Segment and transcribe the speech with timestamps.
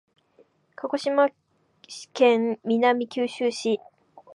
[0.75, 1.29] 鹿児島
[2.15, 3.79] 県南九州市